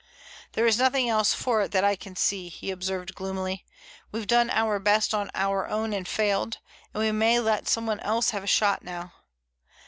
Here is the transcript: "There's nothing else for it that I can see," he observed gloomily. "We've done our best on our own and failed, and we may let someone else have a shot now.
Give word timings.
"There's 0.53 0.79
nothing 0.79 1.07
else 1.09 1.31
for 1.35 1.61
it 1.61 1.71
that 1.73 1.83
I 1.83 1.95
can 1.95 2.15
see," 2.15 2.49
he 2.49 2.71
observed 2.71 3.13
gloomily. 3.13 3.67
"We've 4.11 4.25
done 4.25 4.49
our 4.49 4.79
best 4.79 5.13
on 5.13 5.29
our 5.35 5.67
own 5.67 5.93
and 5.93 6.07
failed, 6.07 6.57
and 6.91 7.03
we 7.03 7.11
may 7.11 7.39
let 7.39 7.67
someone 7.67 7.99
else 7.99 8.31
have 8.31 8.43
a 8.43 8.47
shot 8.47 8.81
now. 8.83 9.13